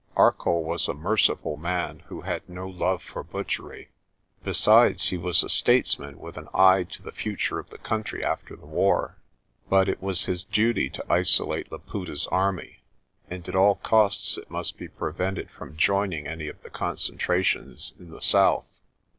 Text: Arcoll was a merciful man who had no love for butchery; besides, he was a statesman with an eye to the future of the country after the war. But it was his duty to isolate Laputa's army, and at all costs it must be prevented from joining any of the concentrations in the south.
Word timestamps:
Arcoll 0.17 0.63
was 0.63 0.87
a 0.87 0.95
merciful 0.95 1.57
man 1.57 1.99
who 2.07 2.21
had 2.21 2.41
no 2.49 2.67
love 2.67 3.03
for 3.03 3.21
butchery; 3.21 3.89
besides, 4.43 5.09
he 5.09 5.15
was 5.15 5.43
a 5.43 5.47
statesman 5.47 6.17
with 6.17 6.37
an 6.37 6.47
eye 6.55 6.81
to 6.81 7.03
the 7.03 7.11
future 7.11 7.59
of 7.59 7.69
the 7.69 7.77
country 7.77 8.23
after 8.23 8.55
the 8.55 8.65
war. 8.65 9.17
But 9.69 9.87
it 9.87 10.01
was 10.01 10.25
his 10.25 10.43
duty 10.43 10.89
to 10.89 11.05
isolate 11.07 11.71
Laputa's 11.71 12.25
army, 12.31 12.79
and 13.29 13.47
at 13.47 13.55
all 13.55 13.75
costs 13.75 14.39
it 14.39 14.49
must 14.49 14.75
be 14.75 14.87
prevented 14.87 15.51
from 15.51 15.77
joining 15.77 16.25
any 16.25 16.47
of 16.47 16.63
the 16.63 16.71
concentrations 16.71 17.93
in 17.99 18.09
the 18.09 18.21
south. 18.21 18.65